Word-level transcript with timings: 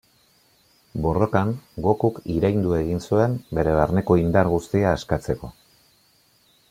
Borrokan 1.03 1.51
Gokuk 1.87 2.17
iraindu 2.37 2.73
egin 2.79 3.03
zuen 3.11 3.37
bere 3.59 3.77
barneko 3.81 4.19
indar 4.23 4.51
guztia 4.55 4.97
askatzeko. 4.97 5.53